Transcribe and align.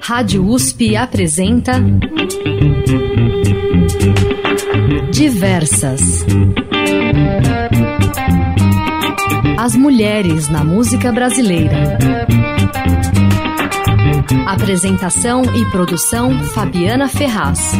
Rádio 0.00 0.46
USP 0.46 0.96
apresenta 0.96 1.82
Diversas. 5.10 6.26
As 9.58 9.74
mulheres 9.74 10.48
na 10.48 10.62
música 10.62 11.10
brasileira. 11.10 11.98
Apresentação 14.46 15.42
e 15.54 15.64
produção 15.70 16.44
Fabiana 16.44 17.08
Ferraz. 17.08 17.72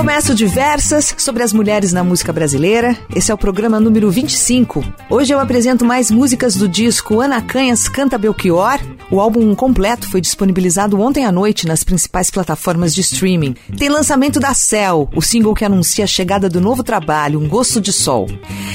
Começo 0.00 0.34
diversas 0.34 1.14
sobre 1.18 1.42
as 1.42 1.52
mulheres 1.52 1.92
na 1.92 2.02
música 2.02 2.32
brasileira. 2.32 2.96
Esse 3.14 3.30
é 3.30 3.34
o 3.34 3.36
programa 3.36 3.78
número 3.78 4.10
25. 4.10 4.82
Hoje 5.10 5.34
eu 5.34 5.38
apresento 5.38 5.84
mais 5.84 6.10
músicas 6.10 6.56
do 6.56 6.66
disco 6.66 7.20
Ana 7.20 7.42
Canhas 7.42 7.86
Canta 7.86 8.16
Belchior. 8.16 8.80
O 9.12 9.18
álbum 9.18 9.52
completo 9.56 10.08
foi 10.08 10.20
disponibilizado 10.20 11.00
ontem 11.00 11.24
à 11.24 11.32
noite 11.32 11.66
nas 11.66 11.82
principais 11.82 12.30
plataformas 12.30 12.94
de 12.94 13.00
streaming. 13.00 13.56
Tem 13.76 13.88
lançamento 13.88 14.38
da 14.38 14.54
Cell, 14.54 15.08
o 15.16 15.20
single 15.20 15.52
que 15.52 15.64
anuncia 15.64 16.04
a 16.04 16.06
chegada 16.06 16.48
do 16.48 16.60
novo 16.60 16.84
trabalho, 16.84 17.40
Um 17.40 17.48
Gosto 17.48 17.80
de 17.80 17.92
Sol. 17.92 18.28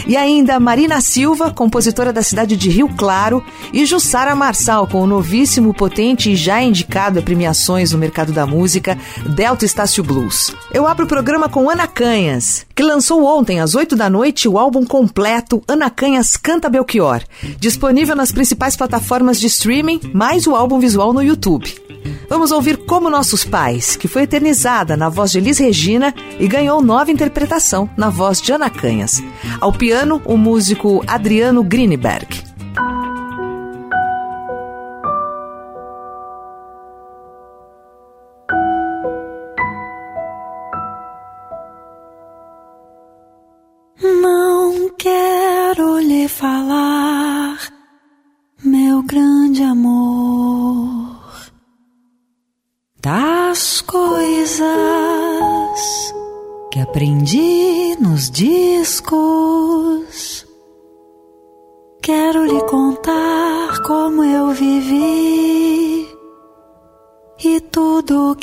E 0.06 0.18
ainda 0.18 0.60
Marina 0.60 1.00
Silva, 1.00 1.52
compositora 1.52 2.12
da 2.12 2.22
cidade 2.22 2.58
de 2.58 2.70
Rio 2.70 2.90
Claro, 2.90 3.42
e 3.72 3.86
Jussara 3.86 4.36
Marçal, 4.36 4.86
com 4.88 5.02
o 5.02 5.08
novíssimo, 5.08 5.74
potente 5.74 6.30
e 6.30 6.36
já 6.36 6.62
indicado 6.62 7.20
a 7.20 7.22
premiações 7.22 7.94
no 7.94 7.98
mercado 7.98 8.34
da 8.34 8.46
música, 8.46 8.98
Delta 9.36 9.64
Estácio 9.64 10.04
Blues. 10.04 10.54
Eu 10.74 10.86
abro 10.86 11.06
o 11.06 11.08
programa 11.08 11.48
com 11.48 11.70
Ana 11.70 11.88
Canhas, 11.88 12.66
que 12.76 12.84
lançou 12.84 13.24
ontem, 13.24 13.62
às 13.62 13.74
8 13.74 13.96
da 13.96 14.10
noite, 14.10 14.50
o 14.50 14.60
álbum 14.60 14.86
completo 14.86 15.64
Ana 15.66 15.90
Canhas 15.90 16.36
Canta 16.36 16.70
Belchior, 16.70 17.24
disponível 17.58 18.18
nas 18.18 18.34
principais 18.34 18.76
plataformas 18.76 19.40
de 19.40 19.48
streaming, 19.48 20.02
mais 20.26 20.48
o 20.48 20.56
álbum 20.56 20.80
visual 20.80 21.14
no 21.14 21.22
YouTube. 21.22 21.72
Vamos 22.28 22.50
ouvir 22.50 22.78
Como 22.78 23.12
Nossos 23.12 23.46
Pais, 23.46 23.96
que 23.96 24.08
foi 24.08 24.24
eternizada 24.24 24.98
na 24.98 25.08
voz 25.08 25.30
de 25.30 25.38
Elis 25.38 25.60
Regina 25.60 26.16
e 26.40 26.48
ganhou 26.48 26.82
nova 26.82 27.12
interpretação 27.12 27.88
na 27.96 28.10
voz 28.10 28.42
de 28.42 28.52
Ana 28.52 28.68
Canhas. 28.68 29.22
Ao 29.62 29.72
piano, 29.72 30.20
o 30.26 30.36
músico 30.36 31.04
Adriano 31.06 31.64
Greenberg. 31.64 32.45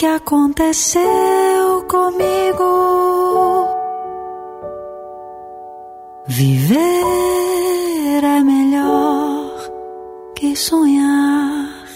Que 0.03 0.07
aconteceu 0.07 1.87
comigo. 1.89 3.69
Viver 6.27 8.25
é 8.25 8.41
melhor 8.43 9.55
que 10.35 10.57
sonhar. 10.57 11.87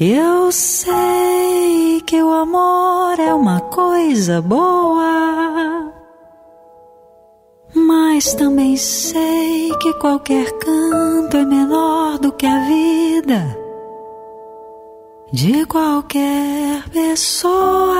Eu 0.00 0.50
sei 0.50 2.00
que 2.08 2.20
o 2.20 2.32
amor 2.32 3.20
é 3.20 3.32
uma 3.34 3.60
coisa 3.60 4.42
boa, 4.42 5.92
mas 7.72 8.34
também 8.34 8.76
sei 8.76 9.72
que 9.80 9.92
qualquer 10.00 10.50
canto 10.58 11.36
é 11.36 11.44
menor 11.44 12.18
do 12.18 12.32
que 12.32 12.46
a 12.46 12.58
vida 12.64 13.59
de 15.32 15.64
qualquer 15.66 16.88
pessoa. 16.90 17.94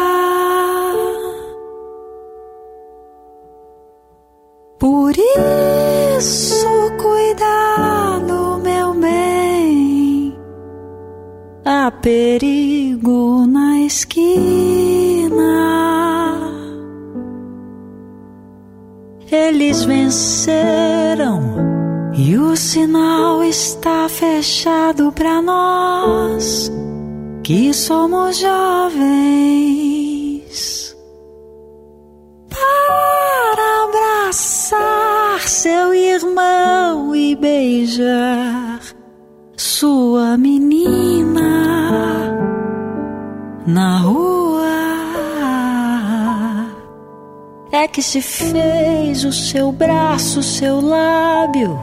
Por 4.78 5.12
isso, 5.16 6.66
cuidado, 7.00 8.60
meu 8.62 8.94
bem. 8.94 10.36
Há 11.64 11.90
perigo 11.90 13.46
na 13.46 13.80
esquina. 13.80 15.40
Eles 19.30 19.84
venceram 19.84 21.40
e 22.14 22.36
o 22.36 22.56
sinal 22.56 23.44
está 23.44 24.08
fechado 24.08 25.12
para 25.12 25.40
nós 25.40 26.72
que 27.50 27.74
somos 27.74 28.38
jovens. 28.38 28.96
Para 32.48 33.84
abraçar 33.88 35.40
seu 35.48 35.92
irmão 35.92 37.16
e 37.16 37.34
beijar 37.34 38.80
sua 39.56 40.38
menina 40.38 42.38
na 43.66 43.98
rua. 43.98 44.70
É 47.72 47.88
que 47.88 48.00
se 48.00 48.22
fez 48.22 49.24
o 49.24 49.32
seu 49.32 49.72
braço, 49.72 50.40
seu 50.40 50.80
lábio 50.80 51.76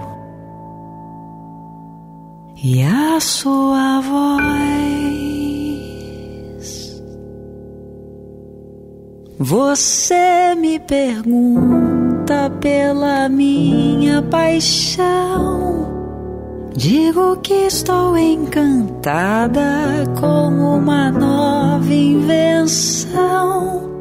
e 2.55 2.81
a 2.83 3.19
sua 3.19 3.99
voz. 3.99 5.46
Você 9.39 10.55
me 10.55 10.79
pergunta 10.79 12.51
pela 12.59 13.29
minha 13.29 14.19
paixão. 14.23 15.85
Digo 16.75 17.37
que 17.37 17.53
estou 17.53 18.17
encantada 18.17 19.61
com 20.19 20.47
uma 20.77 21.11
nova 21.11 21.93
invenção. 21.93 23.91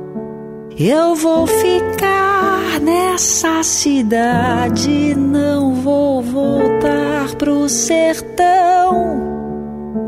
Eu 0.79 1.15
vou 1.15 1.47
ficar 1.47 2.81
nessa 2.81 3.63
cidade, 3.63 5.15
não 5.15 5.75
vou 5.75 6.23
voltar 6.23 7.35
pro 7.37 7.69
sertão. 7.69 9.21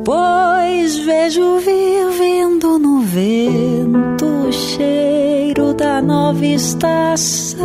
Pois 0.06 0.96
vejo 0.96 1.58
vir 1.58 2.08
vindo 2.12 2.78
no 2.78 3.00
vento 3.00 3.77
cheiro 4.52 5.74
da 5.74 6.00
nova 6.00 6.44
estação. 6.44 7.58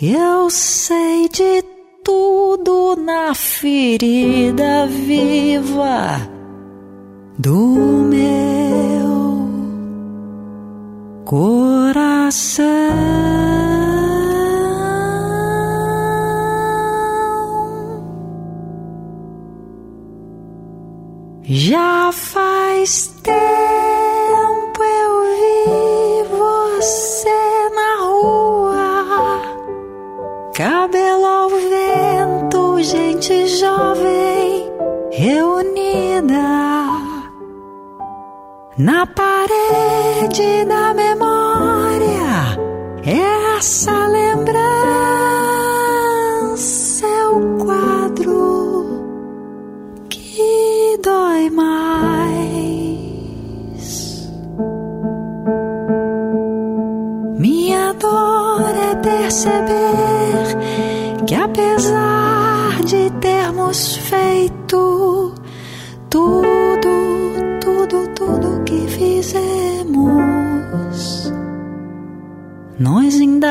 Eu 0.00 0.48
sei 0.50 1.28
de 1.28 1.62
tudo 2.04 2.96
na 2.96 3.34
ferida 3.34 4.86
viva 4.86 6.20
do 7.38 7.54
meu 8.10 9.48
coração. 11.24 12.66
Já 21.44 22.12
faz 22.12 23.08
tempo 23.22 23.97
você 26.88 27.68
na 27.74 28.02
rua, 28.02 29.42
cabelo 30.54 31.26
ao 31.26 31.50
vento, 31.50 32.82
gente 32.82 33.46
jovem 33.46 34.72
reunida 35.10 36.48
na 38.78 39.04
parede 39.04 40.64
da 40.64 40.94
memória. 40.94 42.56
Essa 43.04 43.97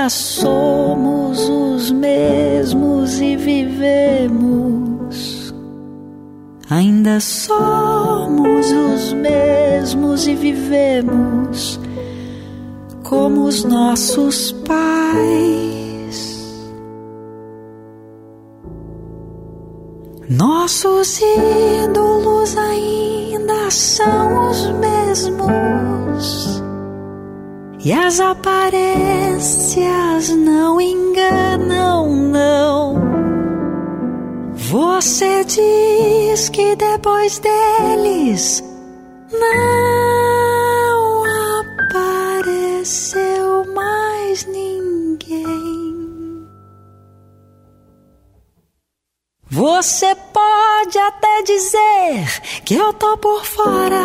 ainda 0.08 0.10
somos 0.10 1.50
os 1.50 1.92
mesmos 1.92 3.20
e 3.20 3.36
vivemos. 3.36 4.74
Ainda 6.70 7.20
somos 7.20 8.72
os 8.72 9.12
mesmos 9.14 10.26
e 10.28 10.36
vivemos 10.36 11.78
como 13.04 13.44
os 13.44 13.66
nossos 13.66 14.54
pais. 14.66 14.88
Nossos 20.30 21.20
ídolos 21.20 22.58
ainda 22.58 23.70
são 23.70 24.52
os 24.52 24.68
mesmos. 24.80 26.67
E 27.88 27.94
as 27.94 28.20
aparências 28.20 30.30
não 30.32 30.82
enganam, 30.82 32.12
não. 32.12 32.98
Você 34.56 35.46
diz 35.46 36.50
que 36.50 36.76
depois 36.76 37.40
deles 37.40 38.62
não 39.32 41.24
apareceu 41.62 43.64
mais 43.74 44.46
ninguém. 44.48 45.46
Você 49.50 50.14
pode 50.34 51.00
até 51.00 51.42
dizer 51.44 52.42
que 52.66 52.76
eu 52.76 52.92
tô 52.92 53.18
por 53.18 53.46
fora, 53.46 54.04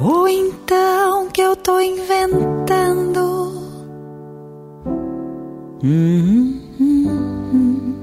ou 0.00 0.28
então 0.28 1.28
que 1.28 1.40
eu 1.40 1.56
tô 1.56 1.80
inventando. 1.80 3.26
Hum, 5.82 6.60
hum, 6.80 7.50
hum. 7.52 8.00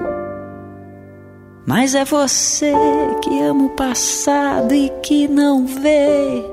Mas 1.65 1.95
é 1.95 2.05
você 2.05 2.73
que 3.21 3.41
ama 3.41 3.65
o 3.65 3.69
passado 3.69 4.73
e 4.73 4.89
que 5.01 5.27
não 5.27 5.65
vê. 5.65 6.43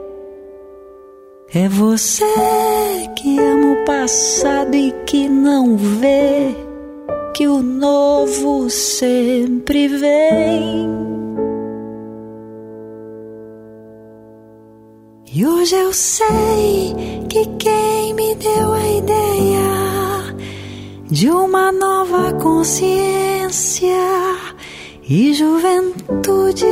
É 1.52 1.68
você 1.68 2.24
que 3.16 3.38
ama 3.38 3.72
o 3.72 3.84
passado 3.84 4.74
e 4.74 4.92
que 5.04 5.28
não 5.28 5.76
vê 5.76 6.54
que 7.34 7.48
o 7.48 7.60
novo 7.62 8.70
sempre 8.70 9.88
vem. 9.88 11.09
E 15.32 15.46
hoje 15.46 15.76
eu 15.76 15.92
sei 15.92 16.92
que 17.28 17.46
quem 17.56 18.12
me 18.14 18.34
deu 18.34 18.72
a 18.72 18.84
ideia 18.84 20.34
de 21.08 21.30
uma 21.30 21.70
nova 21.70 22.32
consciência 22.32 23.94
e 25.08 25.32
juventude 25.32 26.66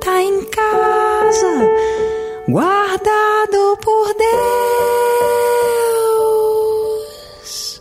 tá 0.00 0.20
em 0.20 0.44
casa, 0.46 1.70
guardado 2.48 3.78
por 3.80 4.12
Deus, 7.38 7.80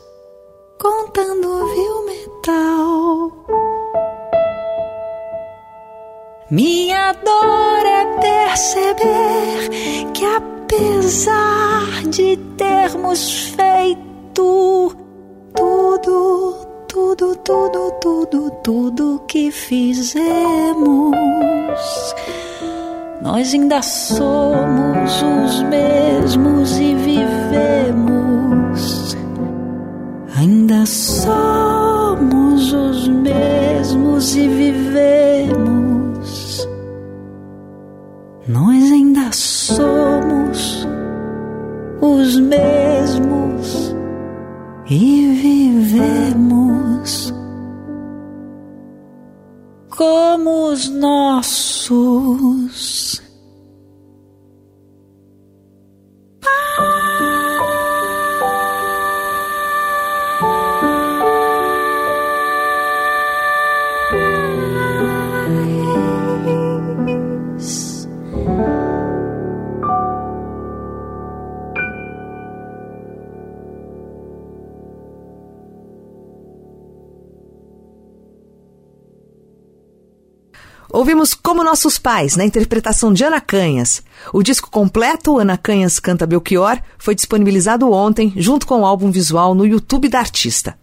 contando 0.78 1.66
viu 1.66 2.06
metal. 2.06 3.32
Minha 7.12 7.24
dor 7.26 7.86
é 7.86 8.06
perceber 8.22 9.70
que 10.14 10.26
apesar 10.26 12.04
de 12.10 12.38
termos 12.56 13.50
feito 13.50 14.96
tudo, 15.54 16.56
tudo, 16.88 17.36
tudo, 17.36 17.92
tudo, 18.00 18.52
tudo 18.64 19.22
que 19.28 19.52
fizemos, 19.52 20.16
nós 23.22 23.54
ainda 23.54 23.82
somos 23.82 25.22
os 25.22 25.64
mesmos 25.64 26.80
e 26.80 26.96
vivemos. 26.96 28.38
Ainda 30.38 30.86
somos 30.86 32.72
os 32.72 33.08
mesmos 33.10 34.34
e 34.34 34.48
vivemos. 34.48 34.91
Somos 39.76 40.88
os 42.02 42.40
mesmos 42.40 43.96
e 44.90 45.34
vivemos 45.42 47.34
como 49.90 50.72
os 50.72 50.90
nossos. 50.90 52.61
Ouvimos 80.94 81.34
Como 81.34 81.64
Nossos 81.64 81.98
Pais, 81.98 82.36
na 82.36 82.44
interpretação 82.44 83.14
de 83.14 83.24
Ana 83.24 83.40
Canhas. 83.40 84.04
O 84.34 84.44
disco 84.44 84.70
completo, 84.70 85.40
Ana 85.40 85.58
Canhas 85.58 86.02
Canta 86.02 86.28
Belchior, 86.28 86.78
foi 86.98 87.16
disponibilizado 87.16 87.90
ontem, 87.90 88.34
junto 88.36 88.68
com 88.68 88.82
o 88.82 88.86
álbum 88.86 89.10
visual, 89.10 89.56
no 89.56 89.66
YouTube 89.66 90.10
da 90.10 90.20
artista. 90.20 90.76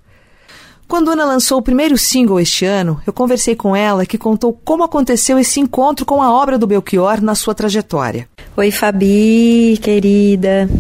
Quando 0.89 1.11
Ana 1.11 1.27
lançou 1.27 1.59
o 1.59 1.63
primeiro 1.63 1.99
single 1.99 2.41
este 2.41 2.65
ano, 2.65 2.99
eu 3.07 3.13
conversei 3.13 3.55
com 3.55 3.77
ela 3.77 4.07
que 4.07 4.17
contou 4.17 4.59
como 4.65 4.83
aconteceu 4.83 5.39
esse 5.39 5.61
encontro 5.61 6.07
com 6.07 6.23
a 6.23 6.33
obra 6.33 6.57
do 6.57 6.67
Belchior 6.67 7.21
na 7.21 7.35
sua 7.35 7.55
trajetória. 7.55 8.27
Oi, 8.57 8.71
Fabi, 8.71 9.79
querida. 9.83 10.71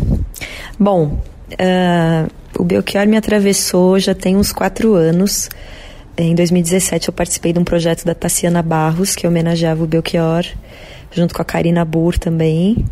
Bom, 0.78 1.22
ah, 1.58 2.26
o 2.58 2.64
Belchior 2.64 3.06
me 3.06 3.18
atravessou 3.18 3.98
já 3.98 4.14
tem 4.14 4.36
uns 4.38 4.54
quatro 4.54 4.94
anos. 4.94 5.50
Em 6.20 6.34
2017 6.34 7.08
eu 7.08 7.14
participei 7.14 7.52
de 7.52 7.60
um 7.60 7.64
projeto 7.64 8.04
da 8.04 8.12
Tassiana 8.12 8.60
Barros, 8.60 9.14
que 9.14 9.24
homenageava 9.24 9.84
o 9.84 9.86
Belchior, 9.86 10.44
junto 11.12 11.32
com 11.32 11.40
a 11.40 11.44
Karina 11.44 11.84
Burr 11.84 12.18
também. 12.18 12.84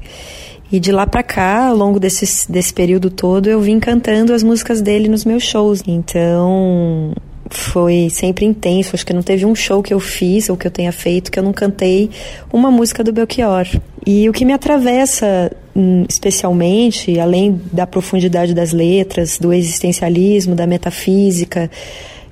E 0.71 0.79
de 0.79 0.93
lá 0.93 1.07
pra 1.09 1.25
cá, 1.25 1.67
ao 1.67 1.77
longo 1.77 1.99
desse, 1.99 2.51
desse 2.51 2.73
período 2.73 3.11
todo, 3.11 3.49
eu 3.49 3.61
vim 3.61 3.81
cantando 3.81 4.33
as 4.33 4.45
músicas 4.45 4.81
dele 4.81 5.09
nos 5.09 5.25
meus 5.25 5.43
shows. 5.43 5.83
Então, 5.89 7.13
foi 7.51 8.09
sempre 8.11 8.45
intenso. 8.45 8.95
Acho 8.95 9.05
que 9.05 9.13
não 9.13 9.23
teve 9.23 9.45
um 9.45 9.57
show 9.57 9.83
que 9.83 9.93
eu 9.93 9.99
fiz 9.99 10.49
ou 10.49 10.57
que 10.57 10.67
eu 10.67 10.71
tenha 10.71 10.93
feito 10.93 11.31
que 11.31 11.39
eu 11.39 11.43
não 11.43 11.53
cantei 11.53 12.11
uma 12.53 12.71
música 12.71 13.03
do 13.03 13.13
Belchior. 13.13 13.67
E 14.07 14.29
o 14.29 14.33
que 14.33 14.45
me 14.45 14.53
atravessa 14.53 15.51
hum, 15.75 16.05
especialmente, 16.09 17.19
além 17.19 17.61
da 17.73 17.89
profundidade 17.89 18.55
das 18.55 18.73
letras, 18.73 19.37
do 19.37 19.53
existencialismo, 19.53 20.55
da 20.55 20.67
metafísica, 20.67 21.69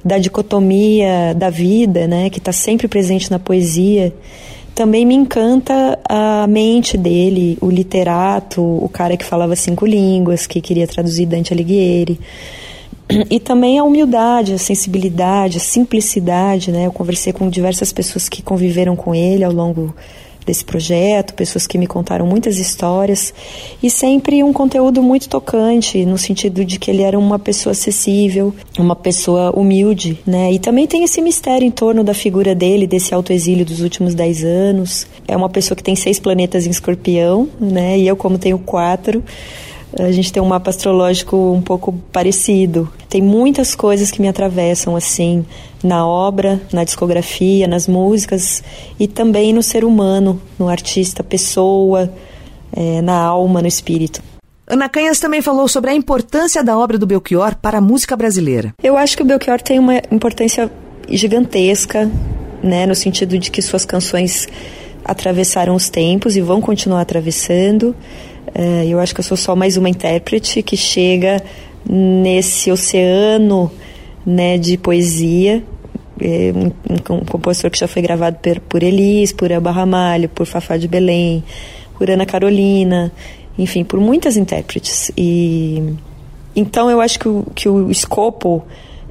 da 0.04 0.18
dicotomia 0.18 1.34
da 1.34 1.48
vida, 1.48 2.06
né, 2.06 2.28
que 2.28 2.38
está 2.38 2.52
sempre 2.52 2.86
presente 2.86 3.30
na 3.30 3.38
poesia, 3.38 4.12
também 4.74 5.06
me 5.06 5.14
encanta 5.14 5.98
a 6.08 6.46
mente 6.48 6.98
dele, 6.98 7.56
o 7.60 7.70
literato, 7.70 8.60
o 8.60 8.88
cara 8.88 9.16
que 9.16 9.24
falava 9.24 9.54
cinco 9.54 9.86
línguas, 9.86 10.46
que 10.46 10.60
queria 10.60 10.86
traduzir 10.86 11.26
Dante 11.26 11.52
Alighieri. 11.52 12.18
E 13.30 13.38
também 13.38 13.78
a 13.78 13.84
humildade, 13.84 14.54
a 14.54 14.58
sensibilidade, 14.58 15.58
a 15.58 15.60
simplicidade, 15.60 16.72
né? 16.72 16.86
Eu 16.86 16.92
conversei 16.92 17.32
com 17.32 17.48
diversas 17.48 17.92
pessoas 17.92 18.28
que 18.28 18.42
conviveram 18.42 18.96
com 18.96 19.14
ele 19.14 19.44
ao 19.44 19.52
longo 19.52 19.94
desse 20.44 20.64
projeto, 20.64 21.34
pessoas 21.34 21.66
que 21.66 21.78
me 21.78 21.86
contaram 21.86 22.26
muitas 22.26 22.58
histórias 22.58 23.32
e 23.82 23.90
sempre 23.90 24.42
um 24.42 24.52
conteúdo 24.52 25.02
muito 25.02 25.28
tocante, 25.28 26.04
no 26.04 26.18
sentido 26.18 26.64
de 26.64 26.78
que 26.78 26.90
ele 26.90 27.02
era 27.02 27.18
uma 27.18 27.38
pessoa 27.38 27.72
acessível, 27.72 28.54
uma 28.78 28.96
pessoa 28.96 29.50
humilde, 29.50 30.18
né? 30.26 30.52
E 30.52 30.58
também 30.58 30.86
tem 30.86 31.04
esse 31.04 31.20
mistério 31.20 31.66
em 31.66 31.70
torno 31.70 32.04
da 32.04 32.14
figura 32.14 32.54
dele, 32.54 32.86
desse 32.86 33.14
autoexílio 33.14 33.64
dos 33.64 33.80
últimos 33.80 34.14
dez 34.14 34.44
anos. 34.44 35.06
É 35.26 35.36
uma 35.36 35.48
pessoa 35.48 35.76
que 35.76 35.82
tem 35.82 35.96
seis 35.96 36.20
planetas 36.20 36.66
em 36.66 36.70
escorpião, 36.70 37.48
né? 37.60 37.98
E 37.98 38.06
eu, 38.06 38.16
como 38.16 38.38
tenho 38.38 38.58
quatro, 38.58 39.22
a 39.98 40.10
gente 40.10 40.32
tem 40.32 40.42
um 40.42 40.46
mapa 40.46 40.70
astrológico 40.70 41.36
um 41.36 41.62
pouco 41.62 41.92
parecido. 42.12 42.90
Tem 43.08 43.22
muitas 43.22 43.74
coisas 43.74 44.10
que 44.10 44.20
me 44.20 44.28
atravessam, 44.28 44.96
assim, 44.96 45.44
na 45.84 46.06
obra, 46.06 46.60
na 46.72 46.82
discografia, 46.82 47.68
nas 47.68 47.86
músicas 47.86 48.62
e 48.98 49.06
também 49.06 49.52
no 49.52 49.62
ser 49.62 49.84
humano, 49.84 50.40
no 50.58 50.66
artista, 50.66 51.22
pessoa, 51.22 52.10
é, 52.74 53.02
na 53.02 53.16
alma, 53.16 53.60
no 53.60 53.68
espírito. 53.68 54.22
Ana 54.66 54.88
Canhas 54.88 55.20
também 55.20 55.42
falou 55.42 55.68
sobre 55.68 55.90
a 55.90 55.94
importância 55.94 56.64
da 56.64 56.78
obra 56.78 56.96
do 56.96 57.06
Belchior 57.06 57.54
para 57.56 57.78
a 57.78 57.80
música 57.82 58.16
brasileira. 58.16 58.72
Eu 58.82 58.96
acho 58.96 59.14
que 59.14 59.22
o 59.22 59.26
Belchior 59.26 59.60
tem 59.60 59.78
uma 59.78 59.98
importância 60.10 60.72
gigantesca, 61.06 62.10
né, 62.62 62.86
no 62.86 62.94
sentido 62.94 63.38
de 63.38 63.50
que 63.50 63.60
suas 63.60 63.84
canções 63.84 64.48
atravessaram 65.04 65.74
os 65.74 65.90
tempos 65.90 66.34
e 66.34 66.40
vão 66.40 66.62
continuar 66.62 67.02
atravessando. 67.02 67.94
Uh, 68.56 68.88
eu 68.88 68.98
acho 68.98 69.12
que 69.12 69.20
eu 69.20 69.24
sou 69.24 69.36
só 69.36 69.54
mais 69.54 69.76
uma 69.76 69.90
intérprete 69.90 70.62
que 70.62 70.78
chega 70.78 71.42
nesse 71.86 72.72
oceano 72.72 73.70
né, 74.24 74.56
de 74.56 74.78
poesia. 74.78 75.62
É 76.20 76.52
um, 76.54 76.66
um, 76.94 77.24
compositor 77.24 77.70
que 77.70 77.78
já 77.78 77.88
foi 77.88 78.02
gravado 78.02 78.38
por, 78.40 78.60
por 78.60 78.82
Elis, 78.82 79.32
por 79.32 79.50
Elba 79.50 79.70
Ramalho, 79.70 80.28
por 80.28 80.46
Fafá 80.46 80.76
de 80.76 80.86
Belém, 80.86 81.42
por 81.98 82.08
Ana 82.10 82.24
Carolina, 82.24 83.12
enfim, 83.58 83.84
por 83.84 83.98
muitas 83.98 84.36
intérpretes. 84.36 85.10
E 85.16 85.94
então 86.54 86.90
eu 86.90 87.00
acho 87.00 87.18
que 87.18 87.28
o, 87.28 87.44
que 87.54 87.68
o 87.68 87.90
escopo 87.90 88.64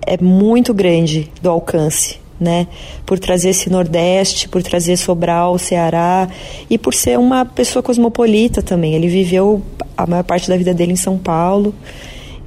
é 0.05 0.17
muito 0.17 0.73
grande 0.73 1.29
do 1.41 1.49
alcance 1.49 2.23
né? 2.43 2.67
Por 3.05 3.17
trazer 3.17 3.49
esse 3.49 3.69
Nordeste, 3.69 4.49
por 4.49 4.61
trazer 4.61 4.97
Sobral, 4.97 5.57
Ceará 5.57 6.27
e 6.69 6.77
por 6.77 6.93
ser 6.93 7.17
uma 7.17 7.45
pessoa 7.45 7.81
cosmopolita 7.81 8.61
também. 8.61 8.93
Ele 8.93 9.07
viveu 9.07 9.61
a 9.95 10.05
maior 10.05 10.23
parte 10.23 10.49
da 10.49 10.57
vida 10.57 10.73
dele 10.73 10.93
em 10.93 10.97
São 10.97 11.17
Paulo. 11.17 11.73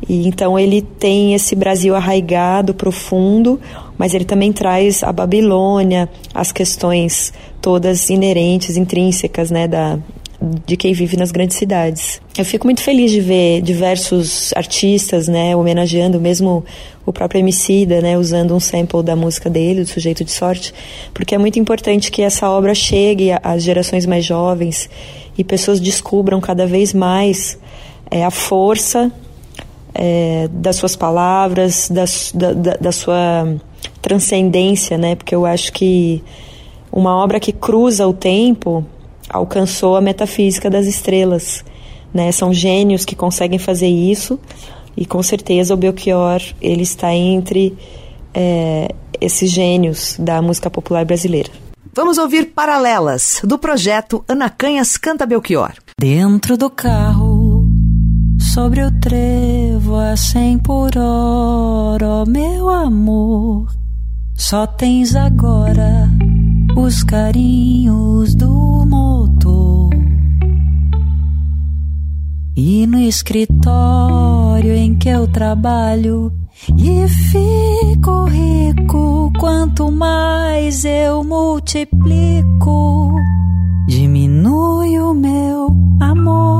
E 0.08 0.28
então 0.28 0.58
ele 0.58 0.82
tem 0.82 1.34
esse 1.34 1.54
Brasil 1.56 1.94
arraigado, 1.96 2.74
profundo, 2.74 3.58
mas 3.98 4.14
ele 4.14 4.24
também 4.24 4.52
traz 4.52 5.02
a 5.02 5.12
Babilônia, 5.12 6.08
as 6.34 6.52
questões 6.52 7.32
todas 7.60 8.10
inerentes, 8.10 8.76
intrínsecas, 8.76 9.50
né, 9.50 9.66
da, 9.66 9.98
de 10.66 10.76
quem 10.76 10.92
vive 10.92 11.16
nas 11.16 11.32
grandes 11.32 11.56
cidades. 11.56 12.20
Eu 12.36 12.44
fico 12.44 12.66
muito 12.66 12.82
feliz 12.82 13.10
de 13.10 13.20
ver 13.20 13.62
diversos 13.62 14.52
artistas, 14.54 15.28
né, 15.28 15.56
homenageando 15.56 16.20
mesmo 16.20 16.64
o 17.04 17.12
próprio 17.12 17.38
Emicida, 17.38 18.00
né, 18.00 18.18
usando 18.18 18.54
um 18.54 18.60
sample 18.60 19.02
da 19.02 19.16
música 19.16 19.48
dele, 19.48 19.82
do 19.82 19.88
Sujeito 19.88 20.24
de 20.24 20.30
Sorte, 20.30 20.72
porque 21.14 21.34
é 21.34 21.38
muito 21.38 21.58
importante 21.58 22.10
que 22.10 22.22
essa 22.22 22.48
obra 22.50 22.74
chegue 22.74 23.30
às 23.42 23.62
gerações 23.62 24.06
mais 24.06 24.24
jovens 24.24 24.88
e 25.38 25.44
pessoas 25.44 25.80
descubram 25.80 26.40
cada 26.40 26.66
vez 26.66 26.92
mais 26.92 27.58
é, 28.10 28.24
a 28.24 28.30
força 28.30 29.10
é, 29.98 30.48
das 30.52 30.76
suas 30.76 30.94
palavras, 30.94 31.88
das, 31.88 32.32
da, 32.34 32.52
da, 32.52 32.76
da 32.76 32.92
sua 32.92 33.56
transcendência, 34.00 34.96
né, 34.96 35.14
porque 35.14 35.34
eu 35.34 35.46
acho 35.46 35.72
que 35.72 36.22
uma 36.92 37.16
obra 37.16 37.38
que 37.38 37.52
cruza 37.52 38.06
o 38.06 38.12
tempo 38.12 38.84
alcançou 39.28 39.96
a 39.96 40.00
metafísica 40.00 40.70
das 40.70 40.86
estrelas. 40.86 41.64
Né? 42.12 42.32
São 42.32 42.54
gênios 42.54 43.04
que 43.04 43.14
conseguem 43.14 43.58
fazer 43.58 43.88
isso 43.88 44.38
e 44.96 45.04
com 45.04 45.22
certeza 45.22 45.74
o 45.74 45.76
Belchior 45.76 46.40
ele 46.60 46.82
está 46.82 47.12
entre 47.12 47.76
é, 48.32 48.88
esses 49.20 49.50
gênios 49.50 50.16
da 50.18 50.40
música 50.40 50.70
popular 50.70 51.04
brasileira. 51.04 51.50
Vamos 51.94 52.18
ouvir 52.18 52.52
Paralelas, 52.54 53.40
do 53.42 53.58
projeto 53.58 54.24
Ana 54.28 54.50
Canhas 54.50 54.96
Canta 54.96 55.24
Belchior. 55.24 55.72
Dentro 55.98 56.56
do 56.56 56.68
carro, 56.68 57.35
sobre 58.56 58.82
o 58.82 58.90
trevo 58.90 59.96
a 59.96 60.16
cem 60.16 60.58
por 60.58 60.96
hora, 60.96 62.22
oh, 62.22 62.24
meu 62.26 62.70
amor, 62.70 63.66
só 64.34 64.66
tens 64.66 65.14
agora 65.14 66.08
os 66.74 67.02
carinhos 67.02 68.34
do 68.34 68.86
motor. 68.86 69.90
E 72.56 72.86
no 72.86 72.98
escritório 72.98 74.72
em 74.72 74.96
que 74.96 75.10
eu 75.10 75.28
trabalho 75.28 76.32
e 76.78 77.06
fico 77.08 78.24
rico, 78.24 79.30
quanto 79.38 79.92
mais 79.92 80.82
eu 80.86 81.22
multiplico, 81.22 83.16
diminui 83.86 84.98
o 84.98 85.12
meu 85.12 85.76
amor. 86.00 86.55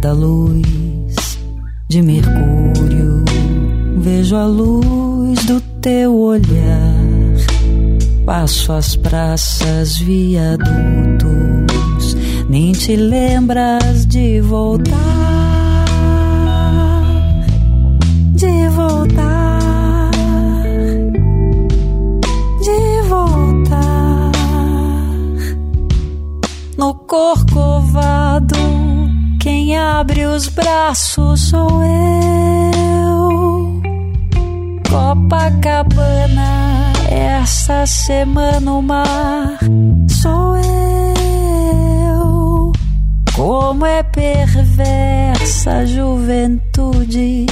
Cada 0.00 0.12
luz 0.12 1.36
de 1.88 2.00
Mercúrio 2.02 3.24
vejo 3.96 4.36
a 4.36 4.46
luz 4.46 5.44
do 5.44 5.60
teu 5.80 6.14
olhar. 6.14 6.94
Passo 8.24 8.74
as 8.74 8.94
praças, 8.94 9.98
viadutos, 9.98 10.68
nem 12.48 12.70
te 12.70 12.94
lembras 12.94 14.06
de 14.06 14.40
voltar. 14.40 14.94
De 18.36 18.68
voltar. 18.68 20.10
De 22.62 23.02
voltar. 23.08 24.30
No 26.76 26.94
corcovado, 26.94 28.77
quem 29.48 29.78
abre 29.78 30.26
os 30.26 30.46
braços 30.48 31.48
sou 31.48 31.82
eu. 31.82 33.80
Copacabana, 34.90 36.92
essa 37.10 37.86
semana 37.86 38.74
o 38.74 38.82
mar 38.82 39.58
sou 40.06 40.54
eu. 42.04 42.72
Como 43.34 43.86
é 43.86 44.02
perversa 44.02 45.78
a 45.78 45.86
juventude 45.86 47.46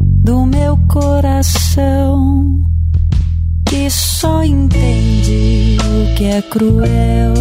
do 0.00 0.46
meu 0.46 0.76
coração, 0.88 2.60
que 3.66 3.88
só 3.88 4.42
entende 4.42 5.78
o 5.80 6.14
que 6.16 6.24
é 6.24 6.42
cruel, 6.42 7.34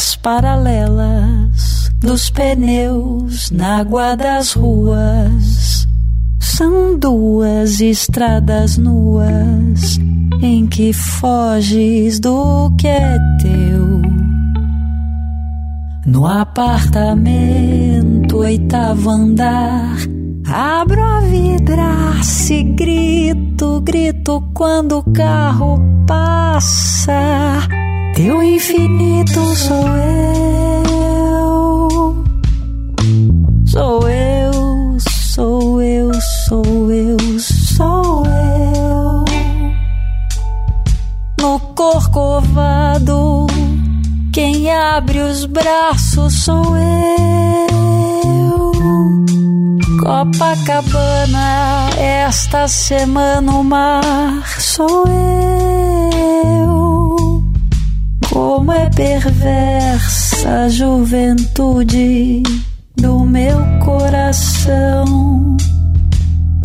as 0.00 0.16
paralelas 0.16 1.92
dos 2.00 2.30
pneus 2.30 3.50
na 3.50 3.80
água 3.80 4.16
das 4.16 4.54
ruas 4.54 5.86
são 6.40 6.98
duas 6.98 7.82
estradas 7.82 8.78
nuas 8.78 9.98
em 10.40 10.66
que 10.66 10.94
foges 10.94 12.18
do 12.18 12.74
que 12.78 12.88
é 12.88 13.18
teu. 13.42 14.00
No 16.06 16.26
apartamento, 16.26 18.38
oitavo 18.38 19.10
andar, 19.10 19.96
abro 20.46 21.04
a 21.04 21.20
vidraça 21.20 22.54
e 22.54 22.62
grito, 22.62 23.82
grito 23.82 24.42
quando 24.54 25.00
o 25.00 25.12
carro 25.12 25.78
passa 26.06 27.68
teu 28.22 28.42
infinito 28.42 29.40
sou 29.56 29.88
eu. 29.96 30.78
Sou 33.66 34.08
eu, 34.08 34.52
sou 35.34 35.82
eu, 35.82 36.10
sou 36.46 36.92
eu, 36.92 37.16
sou 37.38 38.26
eu. 38.26 39.24
No 41.40 41.58
corcovado, 41.74 43.46
quem 44.34 44.70
abre 44.70 45.20
os 45.20 45.46
braços 45.46 46.44
sou 46.44 46.76
eu. 46.76 48.72
Copacabana, 49.98 51.88
esta 51.96 52.68
semana 52.68 53.50
o 53.52 53.64
mar 53.64 54.44
sou 54.60 55.06
eu. 55.06 56.89
Como 58.40 58.72
é 58.72 58.88
perversa 58.88 60.62
a 60.64 60.68
juventude 60.70 62.42
do 62.96 63.20
meu 63.20 63.58
coração, 63.84 65.58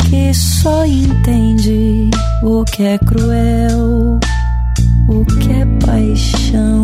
que 0.08 0.32
só 0.32 0.86
entende 0.86 2.08
o 2.42 2.64
que 2.64 2.82
é 2.82 2.96
cruel, 2.96 4.18
o 5.10 5.24
que 5.26 5.52
é 5.52 5.66
paixão. 5.84 6.82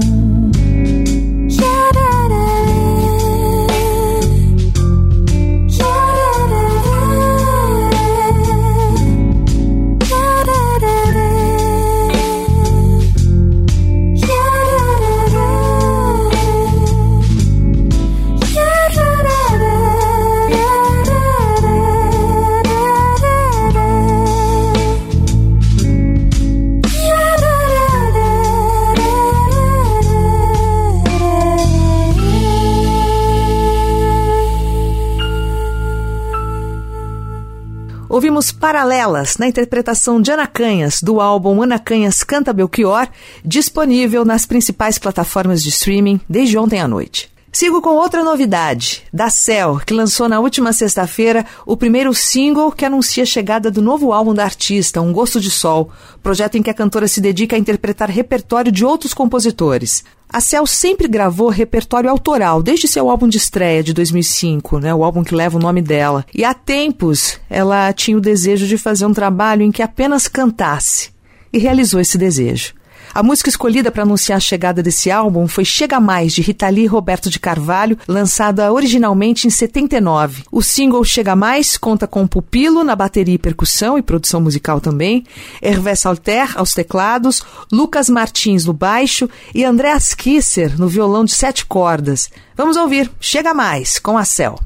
Paralelas 38.62 39.38
na 39.38 39.48
interpretação 39.48 40.22
de 40.22 40.30
Ana 40.30 40.46
Canhas 40.46 41.02
do 41.02 41.20
álbum 41.20 41.64
Ana 41.64 41.80
Canhas 41.80 42.22
Canta 42.22 42.52
Belchior, 42.52 43.08
disponível 43.44 44.24
nas 44.24 44.46
principais 44.46 44.98
plataformas 44.98 45.64
de 45.64 45.70
streaming 45.70 46.20
desde 46.28 46.56
ontem 46.56 46.80
à 46.80 46.86
noite. 46.86 47.31
Sigo 47.54 47.82
com 47.82 47.90
outra 47.90 48.24
novidade, 48.24 49.02
da 49.12 49.28
Cell, 49.28 49.78
que 49.84 49.92
lançou 49.92 50.26
na 50.26 50.40
última 50.40 50.72
sexta-feira 50.72 51.44
o 51.66 51.76
primeiro 51.76 52.14
single 52.14 52.72
que 52.72 52.82
anuncia 52.82 53.24
a 53.24 53.26
chegada 53.26 53.70
do 53.70 53.82
novo 53.82 54.10
álbum 54.10 54.32
da 54.32 54.42
artista, 54.42 55.02
Um 55.02 55.12
Gosto 55.12 55.38
de 55.38 55.50
Sol, 55.50 55.90
projeto 56.22 56.56
em 56.56 56.62
que 56.62 56.70
a 56.70 56.74
cantora 56.74 57.06
se 57.06 57.20
dedica 57.20 57.54
a 57.54 57.58
interpretar 57.58 58.08
repertório 58.08 58.72
de 58.72 58.86
outros 58.86 59.12
compositores. 59.12 60.02
A 60.30 60.40
Cel 60.40 60.66
sempre 60.66 61.06
gravou 61.06 61.50
repertório 61.50 62.08
autoral, 62.08 62.62
desde 62.62 62.88
seu 62.88 63.10
álbum 63.10 63.28
de 63.28 63.36
estreia 63.36 63.82
de 63.82 63.92
2005, 63.92 64.78
né, 64.78 64.94
o 64.94 65.04
álbum 65.04 65.22
que 65.22 65.34
leva 65.34 65.58
o 65.58 65.62
nome 65.62 65.82
dela. 65.82 66.24
E 66.34 66.46
há 66.46 66.54
tempos 66.54 67.38
ela 67.50 67.92
tinha 67.92 68.16
o 68.16 68.20
desejo 68.20 68.66
de 68.66 68.78
fazer 68.78 69.04
um 69.04 69.12
trabalho 69.12 69.60
em 69.60 69.70
que 69.70 69.82
apenas 69.82 70.26
cantasse. 70.26 71.10
E 71.52 71.58
realizou 71.58 72.00
esse 72.00 72.16
desejo. 72.16 72.72
A 73.14 73.22
música 73.22 73.50
escolhida 73.50 73.90
para 73.90 74.04
anunciar 74.04 74.38
a 74.38 74.40
chegada 74.40 74.82
desse 74.82 75.10
álbum 75.10 75.46
foi 75.46 75.66
Chega 75.66 76.00
Mais, 76.00 76.32
de 76.32 76.40
Rita 76.40 76.68
Lee 76.70 76.84
e 76.84 76.86
Roberto 76.86 77.28
de 77.28 77.38
Carvalho, 77.38 77.98
lançada 78.08 78.72
originalmente 78.72 79.46
em 79.46 79.50
79. 79.50 80.44
O 80.50 80.62
single 80.62 81.04
Chega 81.04 81.36
Mais 81.36 81.76
conta 81.76 82.06
com 82.06 82.26
Pupilo 82.26 82.82
na 82.82 82.96
bateria 82.96 83.34
e 83.34 83.38
percussão 83.38 83.98
e 83.98 84.02
produção 84.02 84.40
musical 84.40 84.80
também, 84.80 85.24
Hervé 85.60 85.94
Salter 85.94 86.58
aos 86.58 86.72
teclados, 86.72 87.42
Lucas 87.70 88.08
Martins 88.08 88.64
no 88.64 88.72
baixo 88.72 89.28
e 89.54 89.62
Andréas 89.62 90.14
Kisser 90.14 90.80
no 90.80 90.88
violão 90.88 91.26
de 91.26 91.32
sete 91.32 91.66
cordas. 91.66 92.30
Vamos 92.56 92.78
ouvir 92.78 93.10
Chega 93.20 93.52
Mais 93.52 93.98
com 93.98 94.16
a 94.16 94.24
Cel. 94.24 94.58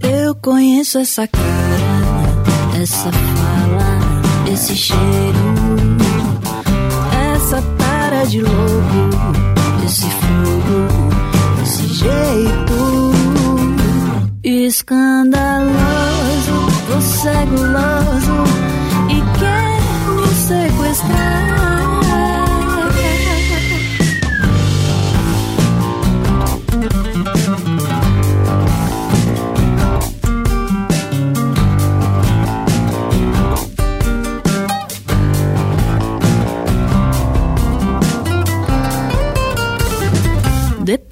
Eu 0.00 0.34
conheço 0.36 0.98
essa 0.98 1.28
cara, 1.28 2.80
essa 2.80 3.12
fala, 3.12 4.50
esse 4.50 4.74
cheiro 4.74 5.43
de 8.26 8.40
louco, 8.40 9.10
esse 9.84 10.08
fogo, 10.08 11.62
esse 11.62 11.86
jeito 11.88 13.12
escandaloso, 14.42 15.68
você 16.88 17.28
é 17.28 17.46
guloso 17.46 18.44
e 19.10 19.20
quer 19.38 19.80
me 20.14 20.28
sequestrar. 20.28 21.73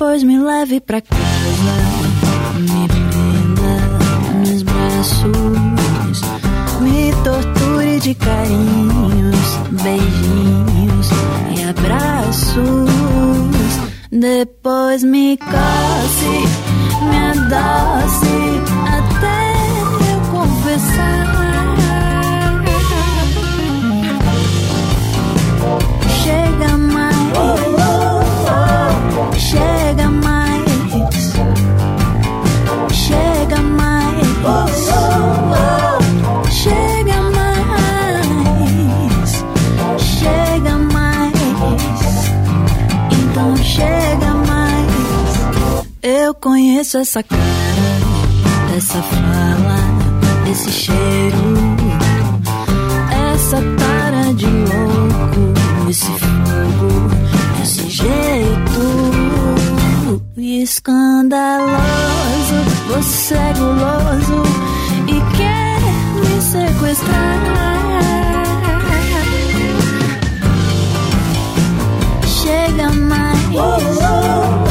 Depois 0.03 0.25
me 0.25 0.37
leve 0.37 0.81
pra 0.81 1.01
casa, 1.01 1.23
me 2.59 2.88
prenda 2.88 4.51
nos 4.51 4.62
braços, 4.62 6.21
me 6.81 7.12
torture 7.23 8.01
de 8.01 8.12
carinhos, 8.17 9.59
beijinhos 9.81 11.09
e 11.57 11.62
abraços. 11.71 12.91
Depois 14.11 15.05
me 15.05 15.37
coce, 15.37 16.49
me 17.09 17.17
adoce 17.31 18.32
conheço 46.43 46.99
essa 46.99 47.23
cara, 47.23 47.41
essa 48.77 49.01
fala, 49.01 49.77
esse 50.51 50.73
cheiro, 50.73 51.39
essa 53.33 53.59
tara 53.79 54.35
de 54.35 54.47
louco, 54.47 55.89
esse 55.89 56.11
fogo, 56.19 57.11
esse 57.63 57.89
jeito 57.89 59.23
escandaloso, 60.37 61.79
você 62.89 63.35
é 63.35 63.53
guloso 63.57 64.43
e 65.07 65.37
quer 65.37 65.79
me 66.19 66.43
sequestrar. 66.43 67.39
Chega 72.27 72.91
mais, 72.91 73.39
chega 73.39 74.62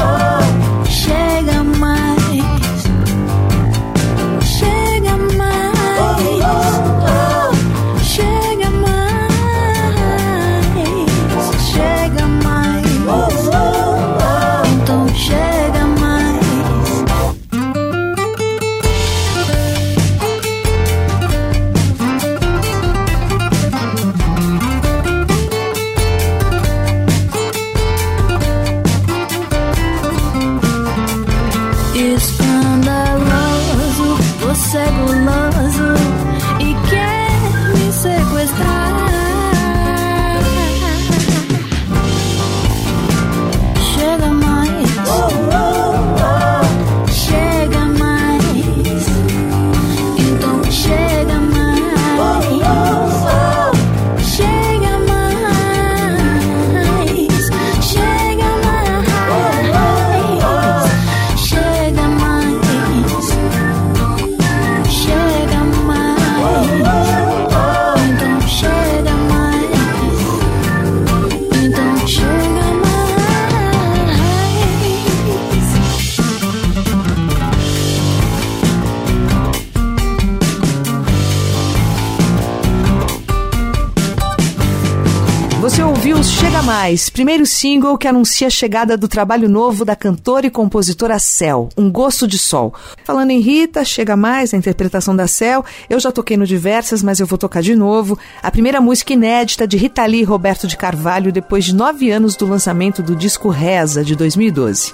Mais, 86.81 87.09
primeiro 87.09 87.45
single 87.45 87.97
que 87.97 88.07
anuncia 88.07 88.47
a 88.47 88.49
chegada 88.49 88.95
do 88.95 89.07
trabalho 89.07 89.49
novo 89.49 89.83
da 89.83 89.95
cantora 89.95 90.47
e 90.47 90.49
compositora 90.49 91.19
Cel, 91.19 91.67
Um 91.77 91.91
Gosto 91.91 92.25
de 92.25 92.37
Sol. 92.37 92.73
Falando 93.03 93.31
em 93.31 93.39
Rita, 93.39 93.83
chega 93.83 94.15
mais 94.15 94.53
a 94.53 94.57
interpretação 94.57 95.15
da 95.15 95.27
Cel. 95.27 95.65
Eu 95.89 95.99
já 95.99 96.11
toquei 96.11 96.37
no 96.37 96.45
diversas, 96.47 97.03
mas 97.03 97.19
eu 97.19 97.27
vou 97.27 97.37
tocar 97.37 97.61
de 97.61 97.75
novo. 97.75 98.17
A 98.41 98.49
primeira 98.49 98.79
música 98.79 99.13
inédita 99.13 99.67
de 99.67 99.75
Rita 99.75 100.05
Lee 100.05 100.21
e 100.21 100.23
Roberto 100.23 100.65
de 100.65 100.77
Carvalho 100.77 101.31
depois 101.31 101.65
de 101.65 101.75
nove 101.75 102.09
anos 102.09 102.35
do 102.35 102.47
lançamento 102.47 103.03
do 103.03 103.15
disco 103.15 103.49
Reza, 103.49 104.03
de 104.03 104.15
2012. 104.15 104.93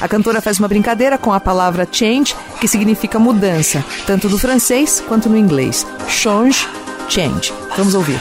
A 0.00 0.06
cantora 0.06 0.42
faz 0.42 0.58
uma 0.58 0.68
brincadeira 0.68 1.16
com 1.16 1.32
a 1.32 1.40
palavra 1.40 1.88
change, 1.90 2.36
que 2.60 2.68
significa 2.68 3.18
mudança, 3.18 3.84
tanto 4.06 4.28
do 4.28 4.38
francês 4.38 5.02
quanto 5.08 5.28
no 5.30 5.36
inglês. 5.36 5.86
Change, 6.08 6.68
change. 7.08 7.52
Vamos 7.76 7.94
ouvir. 7.94 8.20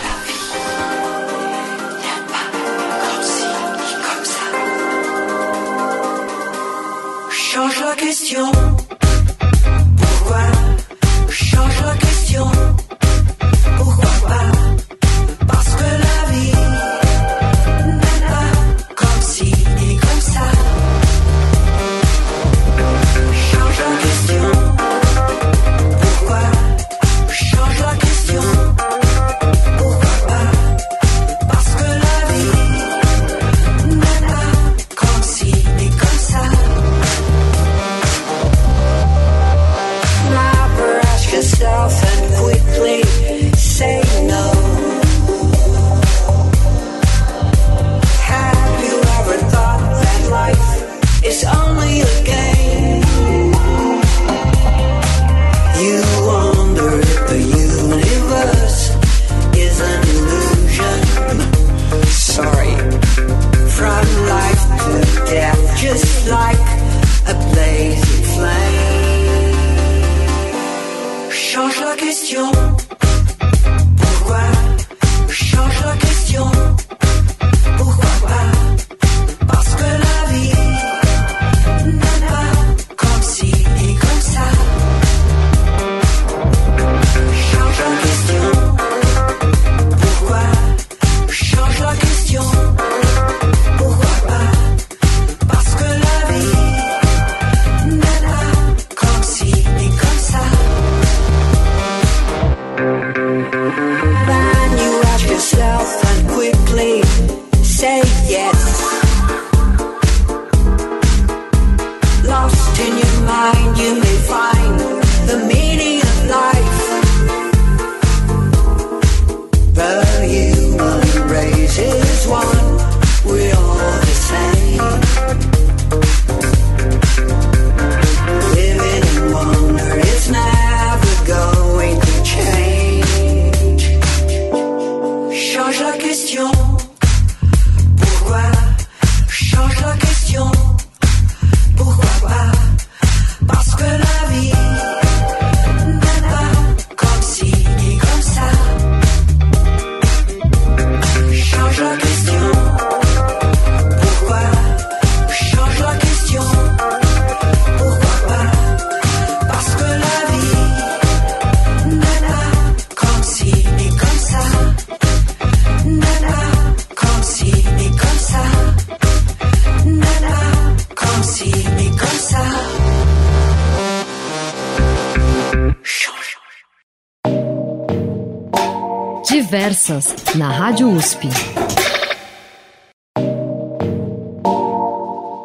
Diversas, 179.35 180.15
na 180.35 180.49
Rádio 180.49 180.89
USP. 180.89 181.27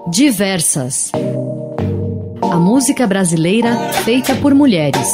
Diversas. 0.07 1.11
A 2.41 2.55
música 2.55 3.05
brasileira 3.09 3.75
feita 4.05 4.37
por 4.37 4.55
mulheres. 4.55 5.09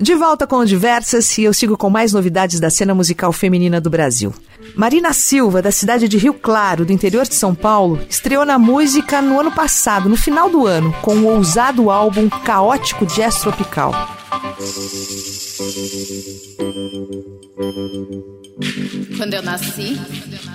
De 0.00 0.14
volta 0.14 0.46
com 0.46 0.64
Diversas 0.64 1.36
e 1.36 1.42
eu 1.42 1.52
sigo 1.52 1.76
com 1.76 1.90
mais 1.90 2.14
novidades 2.14 2.58
da 2.58 2.70
cena 2.70 2.94
musical 2.94 3.34
feminina 3.34 3.78
do 3.78 3.90
Brasil. 3.90 4.32
Marina 4.74 5.12
Silva, 5.12 5.60
da 5.60 5.70
cidade 5.70 6.08
de 6.08 6.16
Rio 6.16 6.32
Claro, 6.32 6.86
do 6.86 6.92
interior 6.92 7.28
de 7.28 7.34
São 7.34 7.54
Paulo, 7.54 8.00
estreou 8.08 8.46
na 8.46 8.58
música 8.58 9.20
no 9.20 9.38
ano 9.38 9.52
passado, 9.52 10.08
no 10.08 10.16
final 10.16 10.48
do 10.48 10.66
ano, 10.66 10.90
com 11.02 11.16
o 11.16 11.26
ousado 11.26 11.90
álbum 11.90 12.30
Caótico 12.30 13.04
Jazz 13.04 13.42
Tropical. 13.42 13.92
Quando 19.18 19.34
eu 19.34 19.42
nasci, 19.42 20.00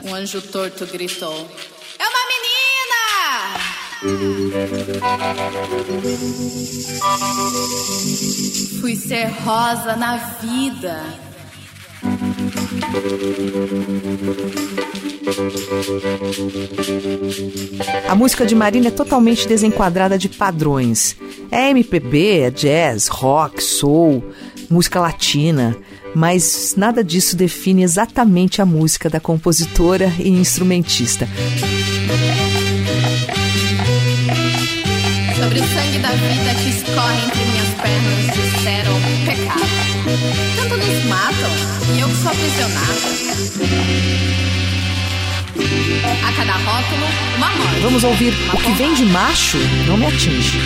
um 0.03 0.15
anjo 0.15 0.41
torto 0.41 0.87
gritou: 0.87 1.47
É 1.99 2.03
uma 2.03 2.25
Fui 8.81 8.95
ser 8.95 9.27
rosa 9.43 9.95
na 9.95 10.17
vida. 10.17 11.01
A 18.09 18.15
música 18.15 18.45
de 18.45 18.53
Marina 18.53 18.89
é 18.89 18.91
totalmente 18.91 19.47
desenquadrada 19.47 20.17
de 20.17 20.27
padrões. 20.27 21.15
É 21.49 21.69
MPB, 21.69 22.39
é 22.41 22.51
jazz, 22.51 23.07
rock, 23.07 23.63
soul, 23.63 24.23
música 24.69 24.99
latina, 24.99 25.75
mas 26.13 26.75
nada 26.75 27.01
disso 27.01 27.35
define 27.37 27.83
exatamente 27.83 28.61
a 28.61 28.65
música 28.65 29.09
da 29.09 29.21
compositora 29.21 30.11
e 30.19 30.29
instrumentista. 30.29 31.27
Sobre 35.45 35.59
o 35.59 35.63
sangue 35.63 35.99
da 35.99 36.09
vida 36.09 36.55
que 36.55 36.69
escorre 36.69 37.23
entre 37.23 37.45
minhas 37.45 37.67
pernas, 37.79 38.33
disseram 38.33 38.99
pecado. 39.25 39.61
Tanto 40.55 40.75
nos 40.75 41.05
matam 41.05 41.51
e 41.95 41.99
eu 41.99 42.09
sou 42.09 42.31
aprisionada. 42.31 43.05
A 46.27 46.31
cada 46.31 46.53
rótulo, 46.53 47.05
uma 47.37 47.49
morte. 47.49 47.79
Vamos 47.79 48.03
ouvir 48.03 48.33
O 48.51 48.57
que 48.57 48.71
vem 48.71 48.95
de 48.95 49.05
macho 49.05 49.59
não 49.85 49.97
me 49.97 50.07
atinge. 50.07 50.59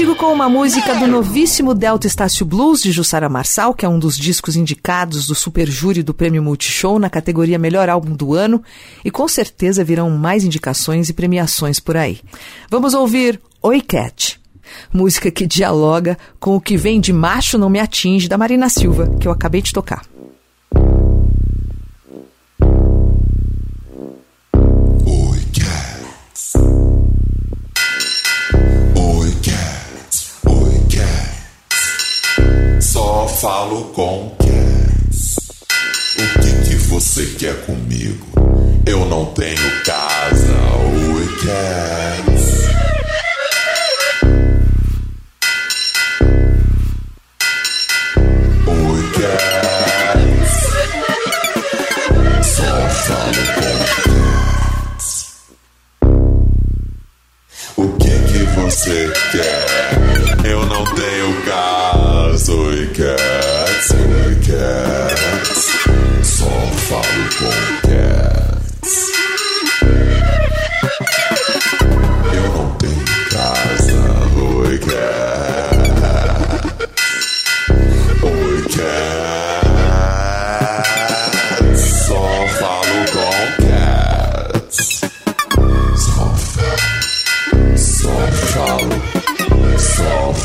Sigo 0.00 0.16
com 0.16 0.32
uma 0.32 0.48
música 0.48 0.94
do 0.94 1.06
novíssimo 1.06 1.74
Delta 1.74 2.06
Estácio 2.06 2.46
Blues 2.46 2.82
de 2.82 2.90
Jussara 2.90 3.28
Marçal, 3.28 3.74
que 3.74 3.84
é 3.84 3.88
um 3.88 3.98
dos 3.98 4.16
discos 4.16 4.56
indicados 4.56 5.26
do 5.26 5.34
Super 5.34 5.68
Júri 5.70 6.02
do 6.02 6.14
Prêmio 6.14 6.42
Multishow 6.42 6.98
na 6.98 7.10
categoria 7.10 7.58
Melhor 7.58 7.86
Álbum 7.90 8.16
do 8.16 8.32
Ano, 8.32 8.62
e 9.04 9.10
com 9.10 9.28
certeza 9.28 9.84
virão 9.84 10.08
mais 10.08 10.42
indicações 10.42 11.10
e 11.10 11.12
premiações 11.12 11.78
por 11.78 11.98
aí. 11.98 12.18
Vamos 12.70 12.94
ouvir 12.94 13.38
Oi 13.60 13.82
Cat, 13.82 14.40
música 14.90 15.30
que 15.30 15.46
dialoga 15.46 16.16
com 16.38 16.56
o 16.56 16.60
que 16.62 16.78
vem 16.78 16.98
de 16.98 17.12
Macho 17.12 17.58
Não 17.58 17.68
Me 17.68 17.78
Atinge 17.78 18.26
da 18.26 18.38
Marina 18.38 18.70
Silva, 18.70 19.06
que 19.20 19.28
eu 19.28 19.32
acabei 19.32 19.60
de 19.60 19.70
tocar. 19.70 20.00
Falo 33.40 33.84
com 33.94 34.36
Cats. 34.38 35.36
O 36.18 36.40
que, 36.40 36.68
que 36.68 36.76
você 36.76 37.24
quer 37.38 37.64
comigo? 37.64 38.26
Eu 38.84 39.06
não 39.06 39.24
tenho 39.32 39.82
casa, 39.82 40.52
oi 41.14 41.26
Cats. 41.46 42.29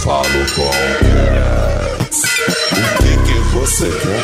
falo 0.05 0.45
com 0.53 0.61
o 0.61 0.69
O 2.71 2.97
que, 3.01 3.17
que 3.25 3.39
você 3.55 3.89
quer? 3.89 4.14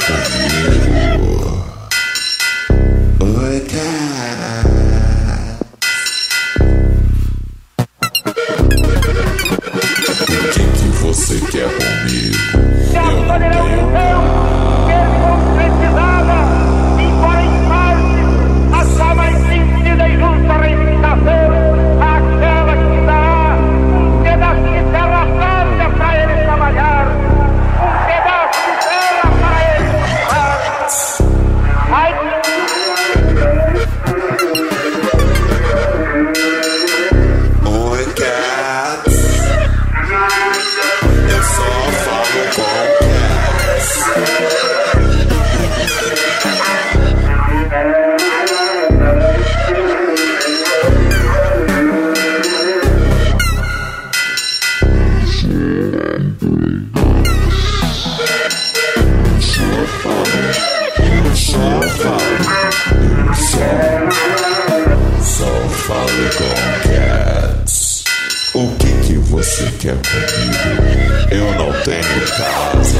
Fale 65.91 66.29
com 66.37 66.55
Cats. 66.87 68.05
O 68.53 68.63
que 68.77 68.91
que 69.05 69.15
você 69.15 69.65
quer 69.77 69.97
comigo? 69.97 71.27
Eu 71.29 71.53
não 71.55 71.73
tenho 71.83 72.21
casa. 72.27 72.97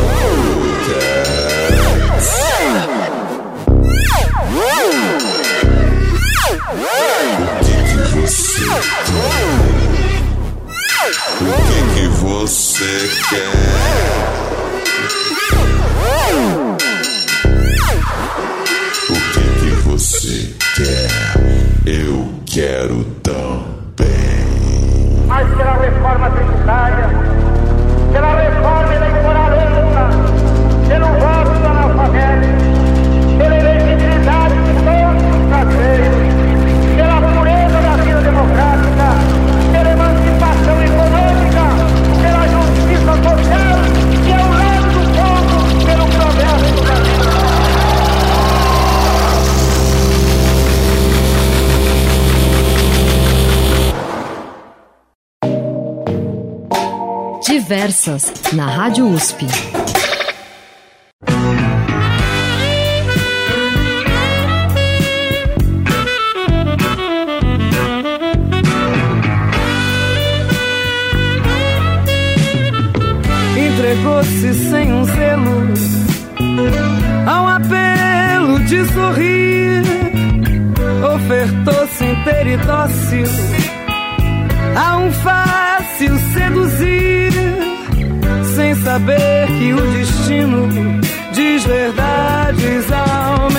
Cats. 0.89 2.30
O 6.73 7.56
que 7.63 7.75
que 7.88 7.97
você 8.17 8.67
quer? 9.08 9.32
O 11.39 11.51
que 11.67 11.80
que 11.95 12.06
você 12.19 12.91
quer? 13.30 13.56
O 19.10 19.15
que 19.32 19.43
que 19.60 19.71
você 19.88 20.61
quer, 20.75 21.10
eu 21.86 22.34
quero 22.45 23.03
também. 23.23 24.07
Mas 25.27 25.47
pela 25.55 25.73
reforma 25.73 26.29
tributária, 26.31 27.10
pela 28.12 28.41
reforma 28.41 28.95
eleitoral, 28.95 29.49
pelo 30.88 31.07
voto 31.19 31.60
do 31.60 31.67
analfabeto. 31.67 32.70
Diversas, 57.71 58.34
na 58.51 58.65
Rádio 58.65 59.07
USP. 59.07 59.45
Entregou-se 73.55 74.53
sem 74.69 74.91
um 74.91 75.05
zelo 75.05 75.73
ao 77.25 77.47
apelo 77.47 78.60
de 78.65 78.86
sorrir, 78.91 79.84
ofertou-se 81.15 82.03
inteiro 82.03 82.49
e 82.49 82.57
dócil 82.57 83.27
a 84.75 84.97
um 84.97 85.10
fácil 85.10 85.61
saber 88.84 89.47
que 89.47 89.73
o 89.73 89.91
destino 89.91 90.67
diz 91.34 91.63
verdades 91.65 92.91
ao 92.91 93.51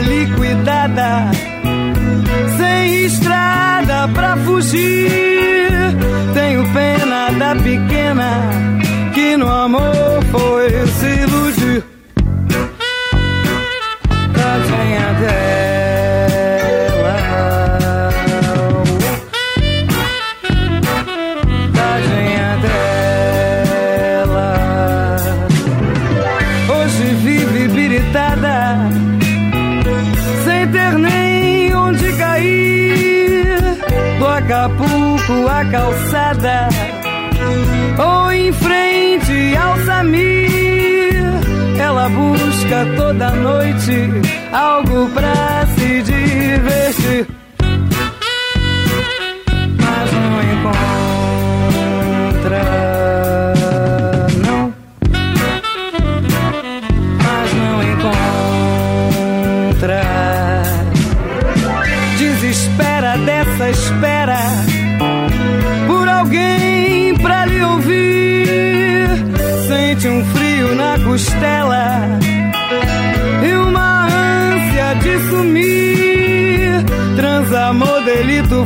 liquidada, 0.00 1.30
sem 2.56 3.04
estrada 3.04 4.08
pra 4.08 4.36
fugir. 4.38 5.70
Tenho 6.34 6.64
pena 6.72 7.30
da 7.32 7.54
pequena 7.56 8.50
que 9.14 9.36
no 9.36 9.48
amor 9.50 10.22
foi 10.30 10.70
se 10.86 11.25
toda 43.16 43.30
noite 43.30 44.10
algo 44.52 45.08
pra 45.10 45.65
do 78.48 78.64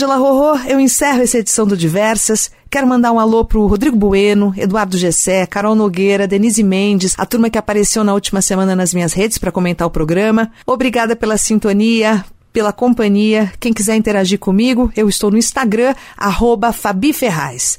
Ângela 0.00 0.16
Rorô, 0.16 0.58
eu 0.66 0.80
encerro 0.80 1.20
essa 1.20 1.36
edição 1.36 1.66
do 1.66 1.76
Diversas. 1.76 2.50
Quero 2.70 2.86
mandar 2.86 3.12
um 3.12 3.20
alô 3.20 3.44
pro 3.44 3.66
Rodrigo 3.66 3.98
Bueno, 3.98 4.50
Eduardo 4.56 4.96
Gessé, 4.96 5.44
Carol 5.44 5.74
Nogueira, 5.74 6.26
Denise 6.26 6.62
Mendes, 6.62 7.14
a 7.18 7.26
turma 7.26 7.50
que 7.50 7.58
apareceu 7.58 8.02
na 8.02 8.14
última 8.14 8.40
semana 8.40 8.74
nas 8.74 8.94
minhas 8.94 9.12
redes 9.12 9.36
para 9.36 9.52
comentar 9.52 9.86
o 9.86 9.90
programa. 9.90 10.50
Obrigada 10.66 11.14
pela 11.14 11.36
sintonia, 11.36 12.24
pela 12.50 12.72
companhia. 12.72 13.52
Quem 13.60 13.74
quiser 13.74 13.94
interagir 13.94 14.38
comigo, 14.38 14.90
eu 14.96 15.06
estou 15.06 15.30
no 15.30 15.36
Instagram, 15.36 15.94
arroba 16.16 16.72
Fabi 16.72 17.12
Ferraz. 17.12 17.78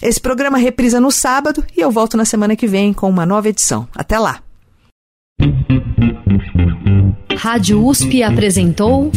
Esse 0.00 0.20
programa 0.20 0.56
reprisa 0.56 1.00
no 1.00 1.10
sábado 1.10 1.66
e 1.76 1.80
eu 1.80 1.90
volto 1.90 2.16
na 2.16 2.24
semana 2.24 2.54
que 2.54 2.68
vem 2.68 2.92
com 2.92 3.10
uma 3.10 3.26
nova 3.26 3.48
edição. 3.48 3.88
Até 3.92 4.20
lá! 4.20 4.40
Rádio 7.36 7.84
USP 7.84 8.22
apresentou 8.22 9.10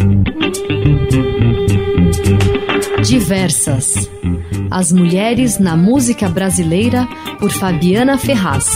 Diversas. 3.08 4.10
As 4.70 4.91
mulheres 4.91 5.58
na 5.60 5.78
música 5.78 6.28
brasileira 6.28 7.08
por 7.39 7.49
Fabiana 7.49 8.18
Ferraz. 8.18 8.68